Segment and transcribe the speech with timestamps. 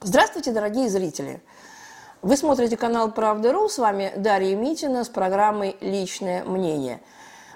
[0.00, 1.42] Здравствуйте, дорогие зрители!
[2.22, 7.00] Вы смотрите канал «Правда.ру», с вами Дарья Митина с программой «Личное мнение».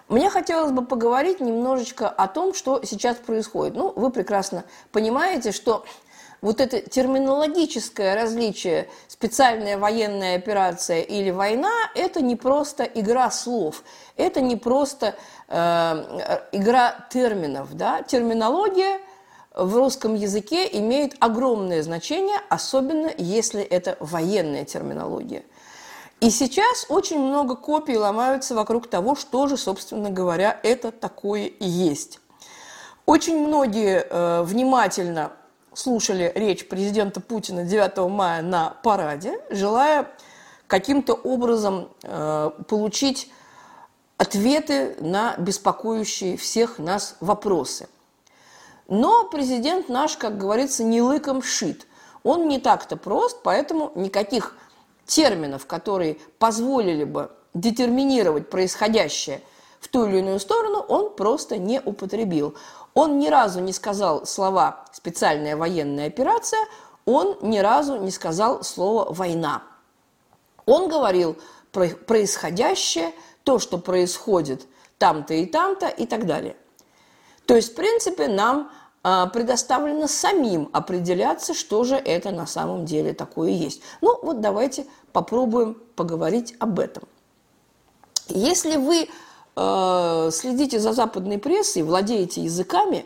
[0.09, 3.77] Мне хотелось бы поговорить немножечко о том, что сейчас происходит.
[3.77, 5.85] Ну, вы прекрасно понимаете, что
[6.41, 13.85] вот это терминологическое различие специальная военная операция или война– это не просто игра слов,
[14.17, 15.15] это не просто
[15.47, 17.73] э, игра терминов.
[17.77, 18.03] Да?
[18.03, 18.99] Терминология–
[19.55, 25.45] в русском языке имеет огромное значение, особенно если это военная терминология.
[26.21, 32.21] И сейчас очень много копий ломаются вокруг того, что же, собственно говоря, это такое есть.
[33.07, 35.33] Очень многие э, внимательно
[35.75, 40.09] слушали речь президента Путина 9 мая на параде, желая
[40.69, 43.31] каким-то образом э, получить
[44.17, 47.89] ответы на беспокоящие всех нас вопросы–
[48.93, 51.87] но президент наш, как говорится, не лыком шит.
[52.25, 54.55] Он не так-то прост, поэтому никаких
[55.07, 59.41] терминов, которые позволили бы детерминировать происходящее
[59.81, 62.55] в ту или иную сторону, он просто не употребил.
[62.93, 66.61] Он ни разу не сказал слова «специальная военная операция»,
[67.07, 69.63] он ни разу не сказал слово «война».
[70.67, 71.39] Он говорил
[71.73, 74.67] про происходящее, то, что происходит
[74.99, 76.57] там-то и там-то и так далее.
[77.47, 78.71] То есть, в принципе, нам
[79.03, 83.83] предоставлено самим определяться, что же это на самом деле такое есть.
[84.01, 87.05] Ну, вот давайте попробуем поговорить об этом.
[88.29, 89.09] Если вы
[89.57, 93.05] э, следите за западной прессой, владеете языками,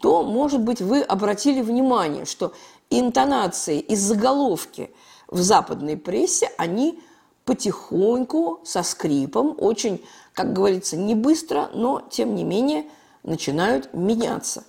[0.00, 2.52] то, может быть, вы обратили внимание, что
[2.90, 4.90] интонации и заголовки
[5.28, 7.00] в западной прессе, они
[7.44, 12.84] потихоньку, со скрипом, очень, как говорится, не быстро, но, тем не менее,
[13.22, 14.64] начинают меняться.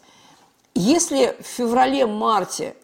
[0.76, 2.76] Если в феврале-марте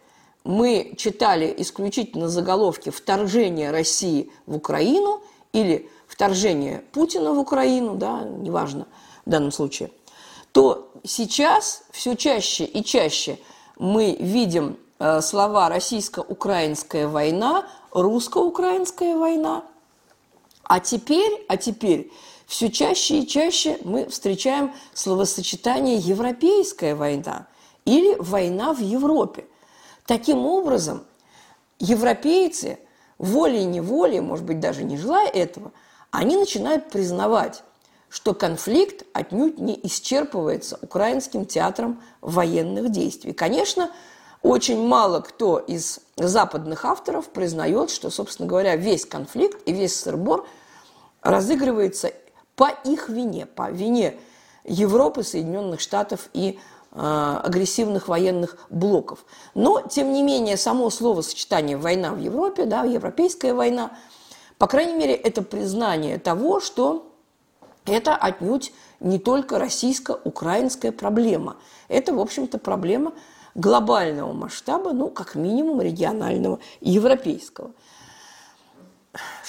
[0.43, 5.21] мы читали исключительно заголовки «Вторжение России в Украину»
[5.53, 8.87] или «Вторжение Путина в Украину», да, неважно
[9.25, 9.91] в данном случае,
[10.51, 13.39] то сейчас все чаще и чаще
[13.77, 19.63] мы видим э, слова «российско-украинская война», «русско-украинская война»,
[20.63, 22.11] а теперь, а теперь
[22.45, 27.47] все чаще и чаще мы встречаем словосочетание «европейская война»,
[27.89, 29.45] или война в Европе.
[30.05, 31.05] Таким образом,
[31.79, 32.77] европейцы
[33.17, 35.71] волей-неволей, может быть, даже не желая этого,
[36.11, 37.63] они начинают признавать,
[38.09, 43.33] что конфликт отнюдь не исчерпывается украинским театром военных действий.
[43.33, 43.91] Конечно,
[44.41, 50.47] очень мало кто из западных авторов признает, что, собственно говоря, весь конфликт и весь сырбор
[51.21, 52.11] разыгрывается
[52.55, 54.15] по их вине, по вине
[54.63, 56.59] Европы, Соединенных Штатов и
[56.99, 59.25] агрессивных военных блоков.
[59.55, 63.91] Но, тем не менее, само словосочетание «война в Европе», да, «европейская война»,
[64.57, 67.13] по крайней мере, это признание того, что
[67.85, 71.55] это отнюдь не только российско-украинская проблема.
[71.87, 73.13] Это, в общем-то, проблема
[73.55, 77.71] глобального масштаба, ну, как минимум, регионального, европейского.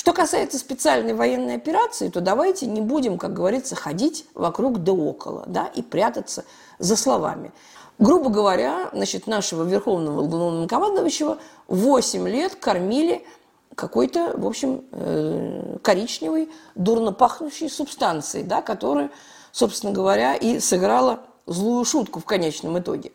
[0.01, 5.45] Что касается специальной военной операции, то давайте не будем, как говорится, ходить вокруг да около,
[5.47, 6.47] да, и прятаться
[6.79, 7.53] за словами.
[7.99, 11.37] Грубо говоря, значит, нашего верховного главнокомандующего
[11.69, 13.27] 8 лет кормили
[13.75, 19.11] какой-то, в общем, э, коричневой, дурно пахнущей субстанцией, да, которая,
[19.53, 23.13] собственно говоря, и сыграла злую шутку в конечном итоге.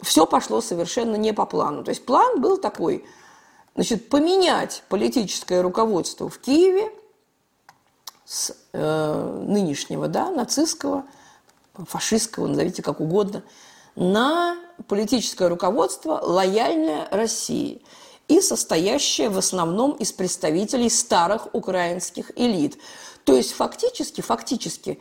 [0.00, 1.84] Все пошло совершенно не по плану.
[1.84, 3.04] То есть план был такой,
[3.74, 6.90] значит, поменять политическое руководство в Киеве
[8.24, 11.04] с э, нынешнего, да, нацистского–
[11.74, 13.42] фашистского, назовите как угодно,
[13.94, 14.56] на
[14.88, 17.82] политическое руководство, лояльное России
[18.28, 22.78] и состоящее в основном из представителей старых украинских элит.
[23.24, 24.98] То есть фактически, фактически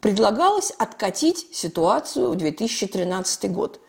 [0.00, 3.80] предлагалось откатить ситуацию в 2013 год.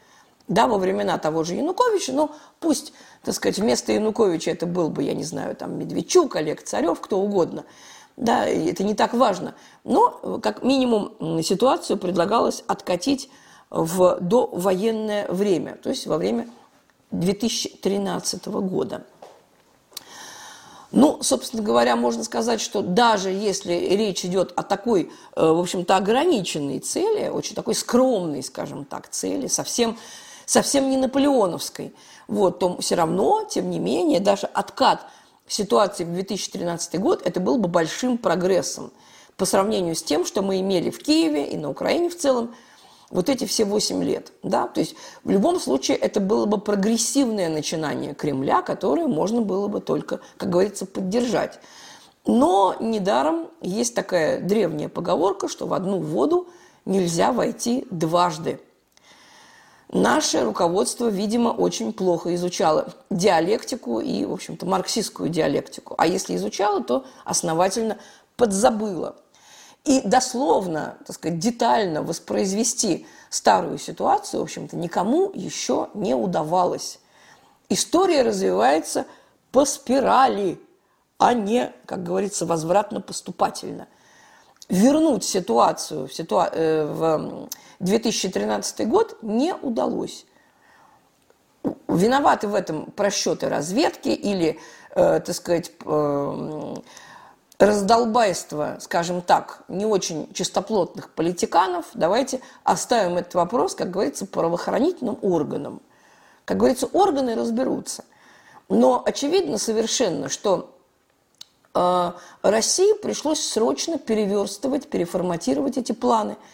[0.50, 2.91] Да, во времена того же Януковича, но пусть,
[3.23, 7.20] так сказать, вместо Януковича это был бы, я не знаю, там Медведчук, Олег Царев, кто
[7.20, 7.64] угодно–
[8.20, 9.56] да, это не так важно.
[9.85, 13.29] Но, как минимум, ситуацию предлагалось откатить
[13.70, 16.50] в довоенное время, то есть во время
[17.12, 19.06] 2013 года.
[20.91, 25.96] Ну, собственно говоря, можно сказать, что даже если речь идет о такой, э, в общем-то,
[25.96, 29.97] ограниченной цели, очень такой скромной, скажем так, цели, совсем,
[30.49, 31.93] совсем не наполеоновской,
[32.28, 35.05] вот, то все равно, тем не менее, даже откат–
[35.49, 38.91] ситуации в 2013 год, это был бы большим прогрессом
[39.35, 42.53] по сравнению с тем, что мы имели в Киеве и на Украине в целом
[43.09, 44.31] вот эти все 8 лет.
[44.43, 44.67] Да?
[44.67, 49.81] То есть в любом случае это было бы прогрессивное начинание Кремля, которое можно было бы
[49.81, 51.59] только, как говорится, поддержать.
[52.28, 56.47] Но недаром есть такая древняя поговорка, что в одну воду
[56.85, 58.59] нельзя войти дважды.
[59.91, 65.96] Наше руководство, видимо, очень плохо изучало диалектику и, в общем-то, марксистскую диалектику.
[65.97, 67.97] А если изучало, то основательно
[68.38, 69.16] подзабыло.
[69.86, 77.00] И дословно, так сказать, детально воспроизвести старую ситуацию, в общем-то, никому еще не удавалось.
[77.70, 79.08] История развивается
[79.52, 80.59] по спирали,
[81.18, 83.88] а не, как говорится, возвратно-поступательно.
[84.68, 90.26] Вернуть ситуацию в, ситуа- э, в 2013 год не удалось.
[91.87, 94.59] Виноваты в этом просчеты разведки или,
[94.96, 96.76] э, так сказать, э,
[97.58, 105.82] раздолбайство, скажем так, не очень чистоплотных политиканов, давайте оставим этот вопрос, как говорится, правоохранительным органам.
[106.46, 108.05] Как говорится, органы разберутся.
[108.70, 110.75] Но очевидно совершенно, что
[111.73, 112.11] э,
[112.41, 116.35] России пришлось срочно переверстывать, переформатировать эти планы–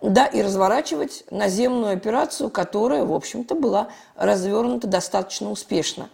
[0.00, 6.08] да, и разворачивать наземную операцию, которая, в общем-то, была развернута достаточно успешно.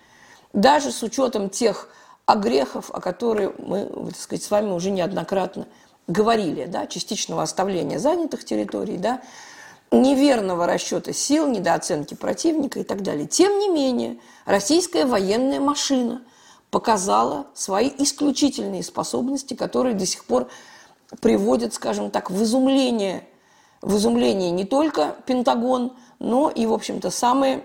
[0.53, 1.89] Даже с учетом тех
[2.25, 5.67] огрехов, о которых мы, так сказать, с вами уже неоднократно
[6.09, 9.23] говорили, да, частичного оставления занятых территорий, да,
[9.93, 13.29] неверного расчета сил, недооценки противника и так далее.
[13.29, 16.23] Тем не менее, российская военная машина
[16.73, 20.49] показала свои исключительные способности, которые до сих пор
[21.21, 23.29] приводят, скажем так, в изумление–
[23.87, 27.63] в изумлении не только Пентагон, но и, в общем-то, самые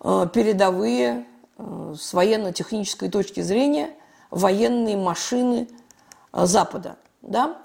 [0.00, 1.26] э, передовые
[1.58, 3.90] э, с военно-технической точки зрения
[4.30, 5.68] военные машины
[6.32, 6.96] э, Запада.
[7.20, 7.58] Да?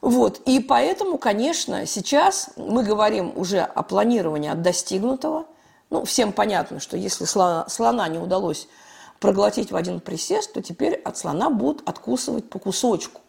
[0.00, 0.40] Вот.
[0.46, 5.46] И поэтому, конечно, сейчас мы говорим уже о планировании от достигнутого.
[5.90, 8.68] Ну, всем понятно, что если слона, не удалось
[9.18, 13.20] проглотить в один присест, то теперь от слона будут откусывать по кусочку.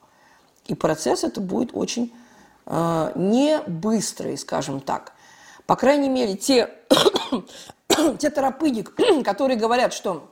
[0.67, 2.13] И процесс это будет очень
[2.65, 5.13] не быстрые, скажем так.
[5.65, 6.69] По крайней мере, те,
[8.19, 8.81] те торопыги,
[9.23, 10.29] которые говорят, что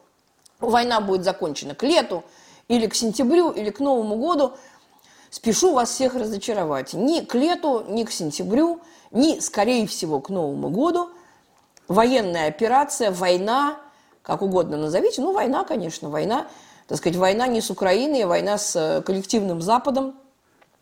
[0.60, 2.24] война будет закончена к лету,
[2.68, 4.54] или к сентябрю, или к Новому году,
[5.30, 6.94] спешу вас всех разочаровать.
[6.94, 8.80] Ни к лету, ни к сентябрю,
[9.12, 11.10] ни, скорее всего, к Новому году
[11.90, 13.78] военная операция, война,
[14.22, 16.48] как угодно назовите, ну, война, конечно, война,
[16.88, 20.16] так сказать, война не с Украиной, а война с э, коллективным Западом–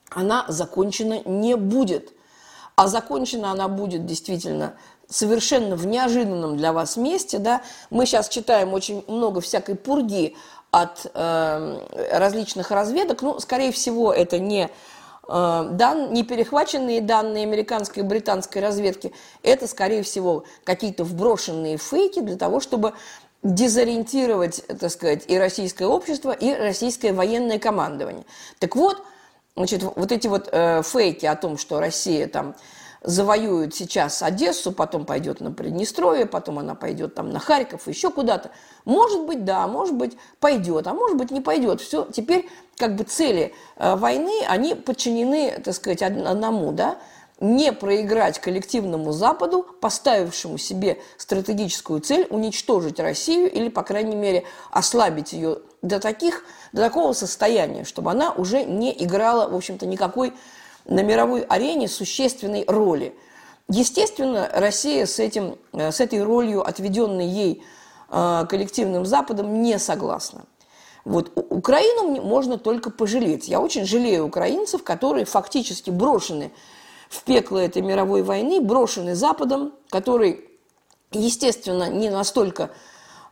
[0.10, 2.14] она закончена не будет.
[2.76, 4.76] А закончена она будет действительно
[5.10, 7.40] совершенно в неожиданном для вас месте.
[7.40, 7.62] Да?
[7.90, 10.36] Мы сейчас читаем очень много всякой пурги
[10.72, 11.80] от э,
[12.14, 13.22] различных разведок.
[13.22, 14.70] Ну, скорее всего, это не,
[15.28, 19.12] э, дан, не перехваченные данные американской и британской разведки.
[19.42, 22.94] Это, скорее всего, какие-то вброшенные фейки для того, чтобы
[23.42, 28.26] дезориентировать, так сказать, и российское общество, и российское военное командование.
[28.60, 29.02] Так вот,
[29.56, 32.56] Значит, вот эти вот э, фейки о том, что Россия там
[33.01, 38.51] завоюет сейчас Одессу, потом пойдет на Приднестровье, потом она пойдет там на Харьков, еще куда-то.
[38.86, 41.81] Может быть, да, может быть, пойдет, а может быть, не пойдет.
[41.81, 46.98] Все, теперь как бы цели э, войны, они подчинены, так сказать, одному, да,
[47.40, 55.31] не проиграть коллективному Западу, поставившему себе стратегическую цель уничтожить Россию или, по крайней мере, ослабить
[55.31, 56.44] ее до, таких,
[56.74, 60.33] до такого состояния, чтобы она уже не играла, в общем-то, никакой
[60.86, 63.16] на мировой арене существенной роли.
[63.69, 67.64] Естественно, Россия с, этим, э, с этой ролью, отведенной ей
[68.09, 70.45] э, коллективным Западом, не согласна.
[71.06, 73.48] Вот Украину можно только пожалеть.
[73.48, 76.52] Я очень жалею украинцев, которые фактически брошены
[77.09, 80.50] в пекло этой мировой войны, брошенный Западом, который,
[81.12, 82.71] естественно, не настолько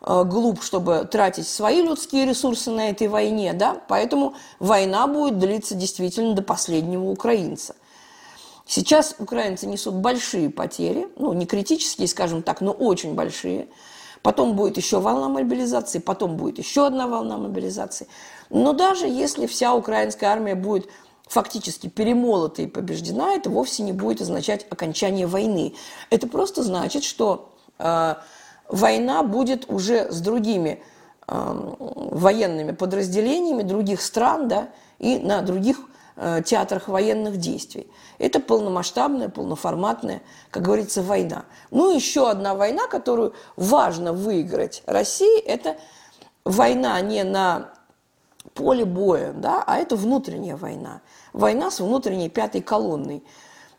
[0.02, 6.34] глуп, чтобы тратить свои людские ресурсы на этой войне, да, поэтому война будет длиться действительно
[6.34, 7.76] до последнего украинца.
[8.68, 13.70] Сейчас украинцы несут большие потери, ну, не критические, скажем так, но очень большие.
[14.22, 18.08] Потом будет еще волна мобилизации, потом будет еще одна волна мобилизации.
[18.50, 20.90] Но даже если вся украинская армия будет
[21.28, 25.76] фактически перемолота и побеждена, это вовсе не будет означать окончание войны.
[26.10, 28.16] Это просто значит, что э,
[28.70, 30.82] война будет уже с другими
[31.28, 34.70] э, военными подразделениями других стран да,
[35.00, 35.80] и на других
[36.16, 37.90] э, театрах военных действий.
[38.18, 40.22] Это полномасштабная, полноформатная,
[40.52, 41.46] как говорится, война.
[41.72, 45.78] Ну, еще одна война, которую важно выиграть России, это
[46.44, 47.72] война не на
[48.54, 51.02] поле боя, да, а это внутренняя война.
[51.34, 53.24] Война с внутренней пятой колонной.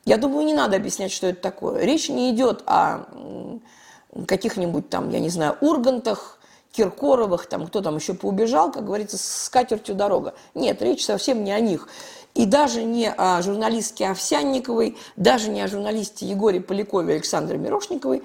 [0.04, 1.84] Я думаю, не надо объяснять, что это такое.
[1.84, 3.08] Речь не идет о
[4.26, 6.38] каких-нибудь там, я не знаю, Ургантах,
[6.72, 10.34] Киркоровых, там, кто там еще поубежал, как говорится, с катертью дорога.
[10.54, 11.88] Нет, речь совсем не о них.
[12.34, 18.22] И даже не о журналистке Овсянниковой, даже не о журналисте Егоре Полякове Александре Мирошниковой,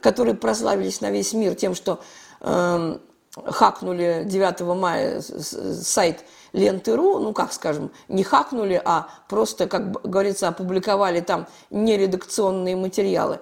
[0.00, 2.00] которые прославились на весь мир тем, что
[2.40, 2.98] э,
[3.46, 11.20] хакнули 9 мая сайт Ленты.ру, ну, как скажем, не хакнули, а просто, как говорится, опубликовали
[11.20, 13.40] там нередакционные материалы.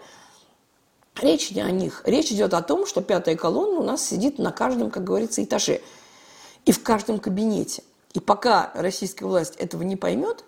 [1.20, 2.02] Речь не о них.
[2.04, 5.80] Речь идет о том, что пятая колонна у нас сидит на каждом, как говорится, этаже
[6.64, 7.82] и в каждом кабинете.
[8.12, 10.44] И пока российская власть этого не поймет,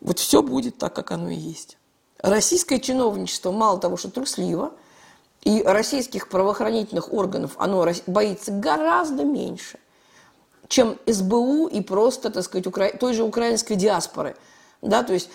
[0.00, 1.78] вот все будет так, как оно и есть.
[2.18, 4.72] Российское чиновничество мало того, что трусливо,
[5.42, 9.78] и российских правоохранительных органов оно боится гораздо меньше
[10.68, 12.90] чем СБУ и просто, так сказать, укра...
[12.98, 14.36] той же украинской диаспоры.
[14.82, 15.30] Да, то есть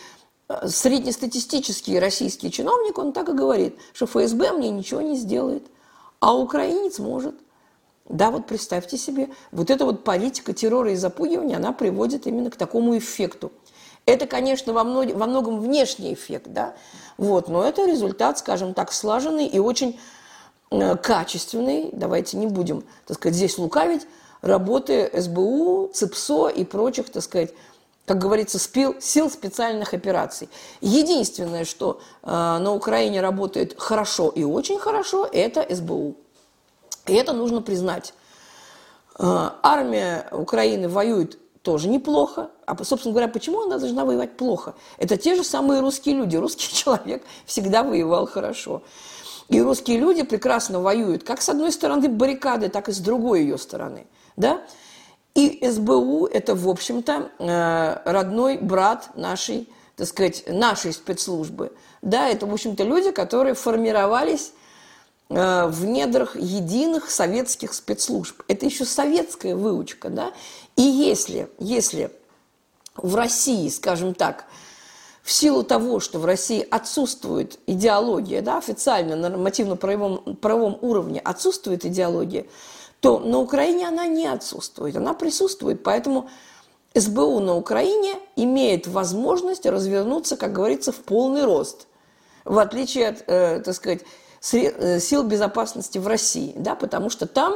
[0.68, 5.64] среднестатистический российский чиновник, он так и говорит, что ФСБ мне ничего не сделает,
[6.20, 7.36] а украинец может.
[8.10, 12.58] Да, вот представьте себе, вот эта вот политика террора и запугивания, она приводит именно к
[12.58, 13.52] такому эффекту.
[14.06, 15.14] Это, конечно, во, мног...
[15.14, 16.74] во многом внешний эффект, да,
[17.18, 20.00] вот, но это результат, скажем так, слаженный и очень
[20.72, 24.08] э, качественный, давайте не будем, так сказать, здесь лукавить,
[24.42, 27.54] работы СБУ, ЦИПСО и прочих, так сказать,
[28.06, 30.50] как говорится, спил, сил специальных операций.
[30.82, 36.16] Единственное, что э, на Украине работает хорошо и очень хорошо, это СБУ.
[37.08, 38.14] И это нужно признать.
[39.18, 42.50] Э, армия Украины воюет тоже неплохо.
[42.66, 44.74] А, собственно говоря, почему она должна воевать плохо?
[44.98, 46.36] Это те же самые русские люди.
[46.36, 48.82] Русский человек всегда воевал хорошо.
[49.48, 53.58] И русские люди прекрасно воюют как с одной стороны баррикады, так и с другой ее
[53.58, 54.62] стороны– да?
[55.34, 61.72] И СБУ– это, в общем-то, э, родной брат нашей, так сказать, нашей спецслужбы.
[62.02, 64.52] Да, это, в общем-то, люди, которые формировались
[65.30, 68.42] э, в недрах единых советских спецслужб.
[68.50, 70.34] Это еще советская выучка, да?
[70.76, 72.12] И если, если
[72.96, 74.46] в России, скажем так,
[75.24, 81.86] в силу того, что в России отсутствует идеология, да, официально на нормативно-правовом правовом уровне отсутствует
[81.86, 82.48] идеология,
[83.02, 85.84] то на Украине она не отсутствует, она присутствует.
[85.84, 86.30] Поэтому
[86.94, 91.88] СБУ на Украине имеет возможность развернуться, как говорится, в полный рост,
[92.46, 94.02] в отличие от, э, так сказать,
[94.54, 97.56] э, сил безопасности в России, да, потому что там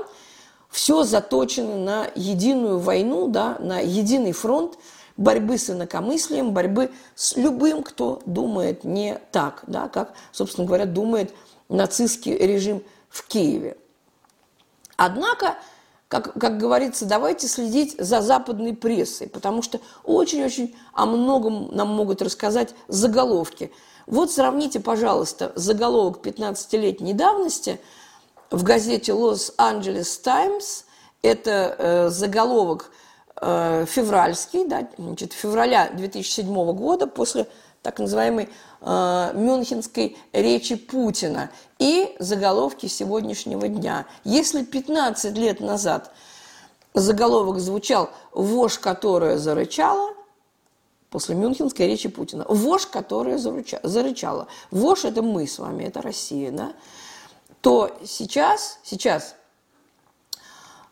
[0.70, 4.78] все заточено на единую войну, да, на единый фронт
[5.16, 11.34] борьбы с инакомыслием, борьбы с любым, кто думает не так, да, как, собственно говоря, думает
[11.70, 13.78] нацистский режим в Киеве.
[14.98, 15.56] Однако,
[16.08, 22.22] как, как говорится, давайте следить за западной прессой, потому что очень-очень о многом нам могут
[22.22, 23.72] рассказать заголовки.
[24.06, 27.80] Вот сравните, пожалуйста, заголовок 15-летней давности
[28.52, 30.84] в газете «Лос-Анджелес Таймс».
[31.24, 32.92] Это э, заголовок
[33.42, 37.48] э, февральский, да, значит, февраля 2007 года, после
[37.82, 38.50] так называемой
[38.86, 41.50] э, Мюнхенской речи Путина
[41.80, 44.06] и заголовки сегодняшнего дня.
[44.24, 46.14] Если 15 лет назад
[46.94, 50.14] заголовок звучал «Вошь, которая зарычала»,
[51.10, 54.48] после Мюнхенской речи Путина, «Вошь, которая зарычала».
[54.72, 56.74] Вошь– это мы с вами, это Россия, да?
[57.62, 59.36] То сейчас, сейчас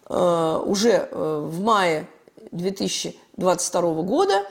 [0.10, 2.08] э, уже э, в мае
[2.52, 4.46] 2022 года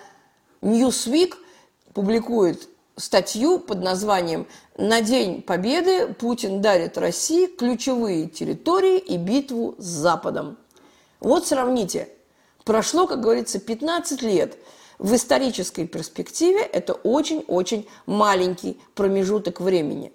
[0.60, 1.34] Newsweek
[1.92, 4.46] публикует статью под названием
[4.76, 10.56] «На День Победы Путин дарит России ключевые территории и битву с Западом».
[11.20, 12.08] Вот сравните.
[12.64, 14.56] Прошло, как говорится, 15 лет.
[14.98, 20.12] В исторической перспективе это очень-очень маленький промежуток времени.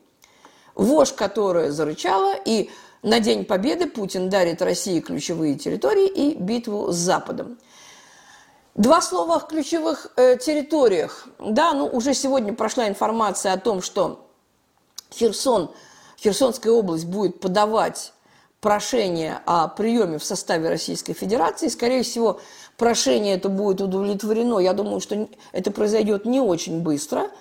[0.75, 2.69] Вошь, которая зарычала, и
[3.03, 7.57] на День Победы Путин дарит России ключевые территории и битву с Западом.
[8.77, 11.27] Два слова о ключевых э, территориях.
[11.39, 14.29] Да, ну уже сегодня прошла информация о том, что
[15.11, 15.71] Херсон,
[16.19, 18.13] Херсонская область будет подавать
[18.61, 21.69] прошение о приеме в составе Российской Федерации.
[21.69, 22.39] Скорее всего,
[22.77, 24.59] прошение это будет удовлетворено.
[24.59, 27.31] Я думаю, что это произойдет не очень быстро.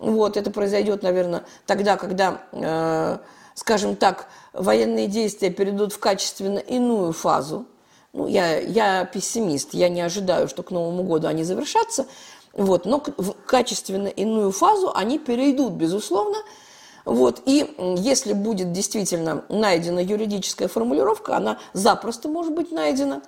[0.00, 3.18] Вот, это произойдет, наверное, тогда, когда, э,
[3.54, 7.66] скажем так, военные действия перейдут в качественно иную фазу
[8.12, 12.06] ну, я, я пессимист, я не ожидаю, что к Новому году они завершатся,
[12.52, 16.38] вот, но в качественно иную фазу они перейдут, безусловно.
[17.04, 23.22] Вот, и если будет действительно найдена юридическая формулировка, она запросто может быть найдена.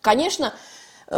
[0.00, 0.54] Конечно,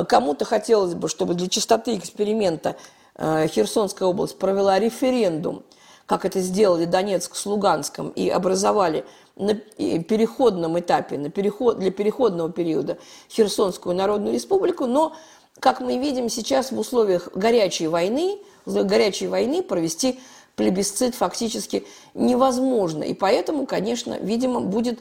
[0.09, 2.77] кому-то хотелось бы, чтобы для чистоты эксперимента
[3.15, 5.63] э, Херсонская область провела референдум,
[6.07, 9.05] как это сделали Донецк с Луганском, и образовали
[9.37, 12.99] на переходном этапе, на переход, для переходного периода
[13.31, 15.15] Херсонскую Народную Республику, но,
[15.61, 20.21] как мы видим сейчас в условиях горячей войны, горячей войны провести
[20.57, 21.85] плебисцит фактически
[22.15, 23.03] невозможно.
[23.03, 25.01] И поэтому, конечно, видимо, будет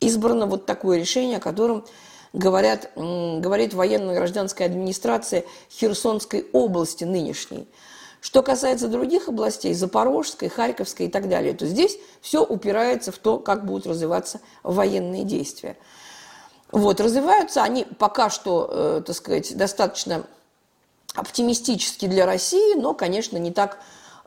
[0.00, 1.84] избрано вот такое решение, о котором
[2.32, 7.66] говорят, говорит военно-гражданская администрация Херсонской области нынешней.
[8.24, 13.38] Что касается других областей, Запорожской, Харьковской и так далее, то здесь все упирается в то,
[13.38, 15.76] как будут развиваться военные действия.
[16.72, 20.24] Вот, развиваются они пока что, э, так сказать, достаточно
[21.14, 23.78] оптимистически для России, но, конечно, не так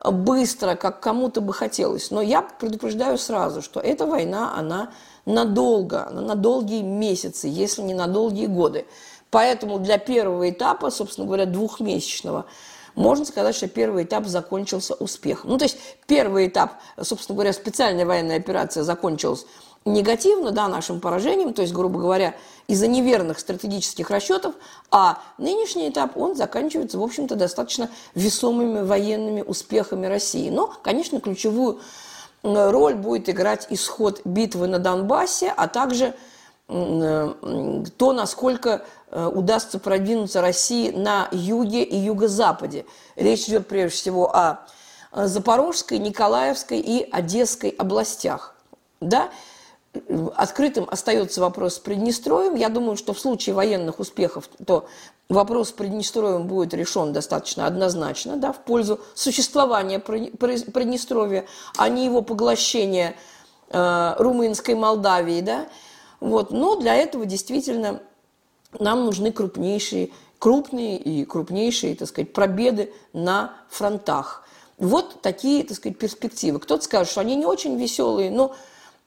[0.04, 2.12] быстро, как кому-то бы хотелось.
[2.12, 4.92] Но я предупреждаю сразу, что эта война, она
[5.26, 8.86] надолго, она на долгие месяцы, если не на долгие годы.
[9.32, 12.46] Поэтому для первого этапа, собственно говоря, двухмесячного,
[12.98, 15.50] можно сказать, что первый этап закончился успехом.
[15.50, 19.46] Ну, то есть первый этап, собственно говоря, специальная военная операция закончилась
[19.84, 22.34] негативно, да, нашим поражением, то есть, грубо говоря,
[22.66, 24.54] из-за неверных стратегических расчетов,
[24.90, 30.50] а нынешний этап, он заканчивается, в общем-то, достаточно весомыми военными успехами России.
[30.50, 31.80] Но, конечно, ключевую
[32.42, 36.14] роль будет играть исход битвы на Донбассе, а также
[36.68, 42.84] то, насколько э, удастся продвинуться России на юге и юго-западе.
[43.16, 44.66] Речь идет прежде всего о
[45.12, 48.54] Запорожской, Николаевской и Одесской областях.
[49.00, 49.30] Да?
[50.36, 52.54] Открытым остается вопрос с Приднестровьем.
[52.54, 54.86] Я думаю, что в случае военных успехов, то
[55.28, 61.46] вопрос с Приднестровьем будет решен достаточно однозначно, да, в пользу существования Приднестровья,
[61.76, 63.16] а не его поглощения
[63.70, 65.66] э, румынской Молдавии, да.
[66.20, 66.50] Вот.
[66.50, 68.00] Но для этого действительно
[68.78, 74.44] нам нужны крупнейшие, крупные и крупнейшие, так сказать, пробеды на фронтах.
[74.78, 76.60] Вот такие, так сказать, перспективы.
[76.60, 78.54] Кто-то скажет, что они не очень веселые, но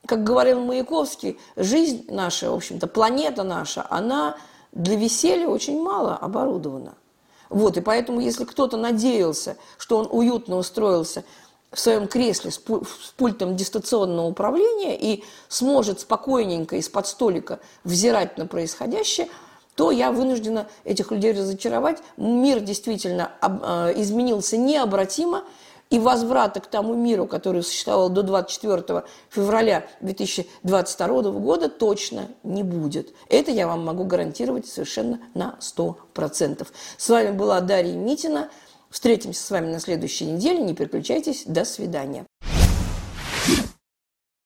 [0.05, 4.35] как говорил Маяковский, жизнь наша, в общем-то, планета наша, она
[4.71, 6.95] для веселья очень мало оборудована.
[7.49, 11.23] Вот, и поэтому, если кто-то надеялся, что он уютно устроился
[11.71, 19.27] в своем кресле с, пультом дистанционного управления и сможет спокойненько из-под столика взирать на происходящее,
[19.75, 21.99] то я вынуждена этих людей разочаровать.
[22.17, 25.43] Мир действительно э, изменился необратимо,
[25.91, 33.13] и возврата к тому миру, который существовал до 24 февраля 2022 года, точно не будет.
[33.29, 36.65] Это я вам могу гарантировать совершенно на 100%.
[36.97, 38.49] С вами была Дарья Митина.
[38.89, 40.63] Встретимся с вами на следующей неделе.
[40.63, 41.43] Не переключайтесь.
[41.45, 42.25] До свидания.